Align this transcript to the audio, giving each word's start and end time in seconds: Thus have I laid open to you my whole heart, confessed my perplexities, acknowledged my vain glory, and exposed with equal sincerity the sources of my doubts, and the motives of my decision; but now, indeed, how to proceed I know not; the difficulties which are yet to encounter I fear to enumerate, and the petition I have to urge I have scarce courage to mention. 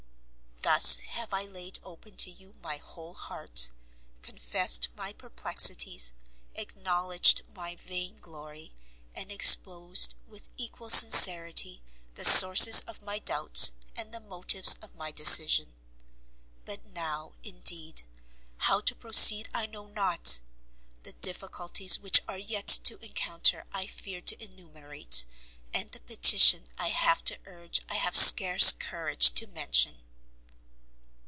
Thus 0.63 0.97
have 1.17 1.33
I 1.33 1.43
laid 1.45 1.79
open 1.81 2.15
to 2.17 2.29
you 2.29 2.53
my 2.61 2.77
whole 2.77 3.15
heart, 3.15 3.71
confessed 4.21 4.89
my 4.95 5.11
perplexities, 5.11 6.13
acknowledged 6.53 7.41
my 7.55 7.75
vain 7.75 8.17
glory, 8.17 8.71
and 9.15 9.31
exposed 9.31 10.13
with 10.27 10.49
equal 10.57 10.91
sincerity 10.91 11.81
the 12.13 12.23
sources 12.23 12.81
of 12.81 13.01
my 13.01 13.17
doubts, 13.17 13.71
and 13.95 14.13
the 14.13 14.19
motives 14.19 14.75
of 14.83 14.93
my 14.95 15.11
decision; 15.11 15.73
but 16.63 16.85
now, 16.85 17.33
indeed, 17.43 18.03
how 18.57 18.81
to 18.81 18.93
proceed 18.95 19.49
I 19.55 19.65
know 19.65 19.87
not; 19.87 20.39
the 21.01 21.13
difficulties 21.13 21.99
which 21.99 22.21
are 22.27 22.37
yet 22.39 22.67
to 22.83 22.99
encounter 23.03 23.65
I 23.73 23.87
fear 23.87 24.21
to 24.21 24.41
enumerate, 24.41 25.25
and 25.73 25.91
the 25.91 26.01
petition 26.01 26.65
I 26.77 26.89
have 26.89 27.23
to 27.25 27.39
urge 27.47 27.81
I 27.89 27.95
have 27.95 28.15
scarce 28.15 28.71
courage 28.71 29.31
to 29.31 29.47
mention. 29.47 30.03